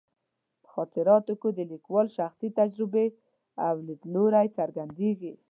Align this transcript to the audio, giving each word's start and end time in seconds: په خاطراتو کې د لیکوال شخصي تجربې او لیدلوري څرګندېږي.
په 0.61 0.67
خاطراتو 0.73 1.33
کې 1.41 1.49
د 1.53 1.59
لیکوال 1.71 2.07
شخصي 2.17 2.47
تجربې 2.59 3.07
او 3.67 3.75
لیدلوري 3.87 4.47
څرګندېږي. 4.57 5.33